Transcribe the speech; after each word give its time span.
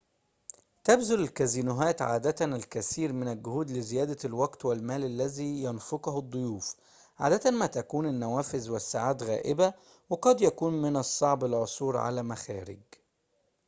تبذل 0.83 1.21
الكازينوهات 1.21 2.01
عادة 2.01 2.45
الكثير 2.45 3.13
من 3.13 3.27
الجهود 3.27 3.71
لزيادة 3.71 4.17
الوقت 4.25 4.65
والمال 4.65 5.03
الذي 5.03 5.63
ينفقه 5.63 6.19
الضيوف 6.19 6.75
عادة 7.19 7.51
ما 7.51 7.65
تكون 7.65 8.05
النوافذ 8.05 8.71
والساعات 8.71 9.23
غائبة 9.23 9.73
وقد 10.09 10.41
يكون 10.41 10.73
من 10.81 10.97
الصعب 10.97 11.43
العثور 11.45 11.97
على 11.97 12.23
مخارج 12.23 12.79